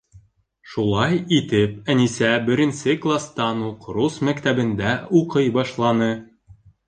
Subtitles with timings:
[0.69, 6.09] Шулай итеп, Әнисә беренсе кластан уҡ рус мәктәбендә уҡый башланы.